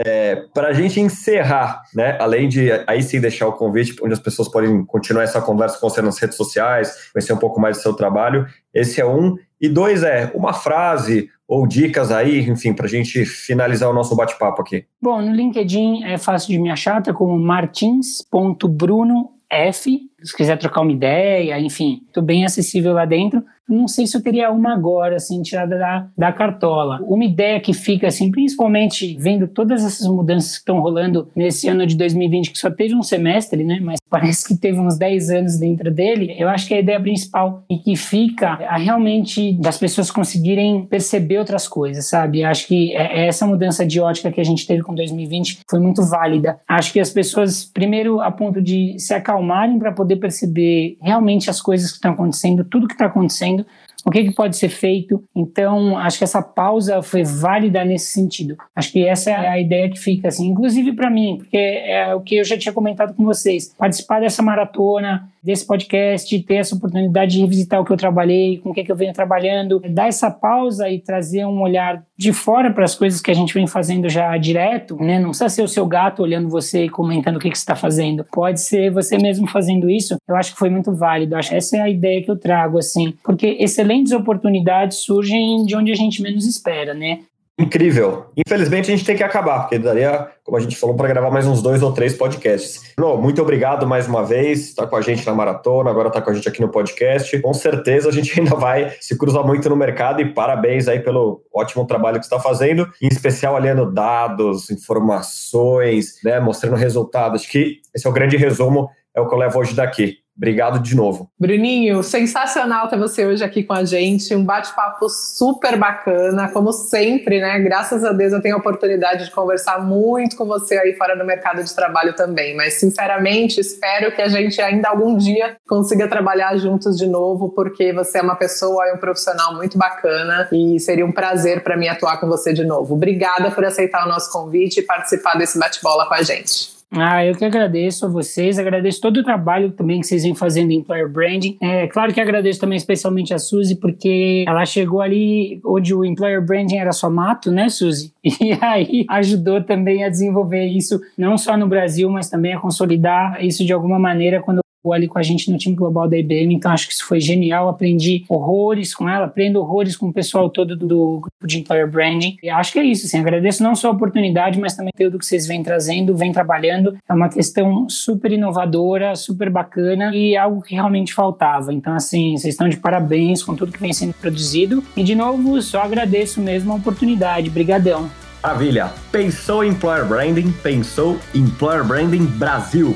[0.05, 4.19] É, para a gente encerrar, né, além de aí sim deixar o convite onde as
[4.19, 7.81] pessoas podem continuar essa conversa com você nas redes sociais, conhecer um pouco mais do
[7.81, 9.35] seu trabalho, esse é um.
[9.59, 14.15] E dois é uma frase ou dicas aí, enfim, para a gente finalizar o nosso
[14.15, 14.85] bate-papo aqui.
[15.01, 20.81] Bom, no LinkedIn é fácil de me achar, tá como martins.bruno F, se quiser trocar
[20.81, 23.43] uma ideia, enfim, estou bem acessível lá dentro.
[23.69, 26.99] Não sei se eu teria uma agora, assim, tirada da, da cartola.
[27.03, 31.85] Uma ideia que fica, assim, principalmente vendo todas essas mudanças que estão rolando nesse ano
[31.85, 33.79] de 2020, que só teve um semestre, né?
[33.79, 36.35] Mas parece que teve uns 10 anos dentro dele.
[36.37, 41.37] Eu acho que a ideia principal e que fica a realmente das pessoas conseguirem perceber
[41.37, 42.43] outras coisas, sabe?
[42.43, 45.79] Acho que é, é essa mudança de ótica que a gente teve com 2020 foi
[45.79, 46.59] muito válida.
[46.67, 51.61] Acho que as pessoas, primeiro, a ponto de se acalmarem para poder perceber realmente as
[51.61, 53.65] coisas que estão acontecendo, tudo que está acontecendo
[54.05, 55.23] o que, que, pode ser feito.
[55.35, 58.57] Então, acho que essa pausa foi válida nesse sentido.
[58.75, 62.21] Acho que essa é a ideia que fica, assim, inclusive para mim, porque é o
[62.21, 63.73] que eu já tinha comentado com vocês.
[63.77, 68.69] Participar dessa maratona, desse podcast, ter essa oportunidade de revisitar o que eu trabalhei, com
[68.69, 72.71] o que, que eu venho trabalhando, dar essa pausa e trazer um olhar de fora
[72.71, 75.19] para as coisas que a gente vem fazendo já direto, né?
[75.19, 77.75] Não precisa ser o seu gato olhando você e comentando o que, que você está
[77.75, 78.25] fazendo.
[78.31, 80.17] Pode ser você mesmo fazendo isso.
[80.27, 81.35] Eu acho que foi muito válido.
[81.35, 85.91] Acho essa é a ideia que eu trago, assim, porque excelentes oportunidades surgem de onde
[85.91, 87.19] a gente menos espera, né?
[87.59, 88.27] Incrível.
[88.37, 91.45] Infelizmente a gente tem que acabar, porque daria, como a gente falou, para gravar mais
[91.45, 92.93] uns dois ou três podcasts.
[92.95, 94.69] Bruno, muito obrigado mais uma vez.
[94.69, 97.37] Está com a gente na maratona, agora está com a gente aqui no podcast.
[97.41, 101.43] Com certeza a gente ainda vai se cruzar muito no mercado e parabéns aí pelo
[101.53, 107.41] ótimo trabalho que está fazendo, em especial olhando dados, informações, né, mostrando resultados.
[107.41, 110.19] Acho que esse é o grande resumo, é o que eu levo hoje daqui.
[110.39, 111.29] Obrigado de novo.
[111.37, 114.33] Bruninho, sensacional ter você hoje aqui com a gente.
[114.33, 117.59] Um bate-papo super bacana, como sempre, né?
[117.59, 121.25] Graças a Deus eu tenho a oportunidade de conversar muito com você aí fora do
[121.25, 122.55] mercado de trabalho também.
[122.55, 127.91] Mas, sinceramente, espero que a gente ainda algum dia consiga trabalhar juntos de novo, porque
[127.91, 131.89] você é uma pessoa e um profissional muito bacana e seria um prazer para mim
[131.89, 132.93] atuar com você de novo.
[132.93, 136.78] Obrigada por aceitar o nosso convite e participar desse bate-bola com a gente.
[136.91, 140.71] Ah, eu que agradeço a vocês, agradeço todo o trabalho também que vocês vêm fazendo
[140.71, 141.55] em Employer Branding.
[141.61, 146.43] É claro que agradeço também especialmente a Suzy, porque ela chegou ali onde o Employer
[146.43, 148.11] Branding era só mato, né, Suzy?
[148.41, 153.43] E aí ajudou também a desenvolver isso, não só no Brasil, mas também a consolidar
[153.43, 156.71] isso de alguma maneira quando ali com a gente no time global da IBM, então
[156.71, 157.67] acho que isso foi genial.
[157.67, 161.89] Aprendi horrores com ela, aprendo horrores com o pessoal todo do, do grupo de Employer
[161.89, 162.37] Branding.
[162.41, 165.25] E acho que é isso, assim, agradeço não só a oportunidade, mas também tudo que
[165.25, 166.97] vocês vêm trazendo, vêm trabalhando.
[167.07, 171.73] É uma questão super inovadora, super bacana e algo que realmente faltava.
[171.73, 174.83] Então, assim, vocês estão de parabéns com tudo que vem sendo produzido.
[174.95, 177.49] E, de novo, só agradeço mesmo a oportunidade.
[177.49, 178.09] Brigadão.
[178.41, 178.91] Maravilha!
[179.11, 180.51] Pensou em Employer Branding?
[180.63, 182.95] Pensou em Employer Branding Brasil.